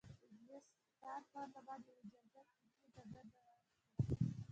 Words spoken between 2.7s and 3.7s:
ته دنده ورکړه.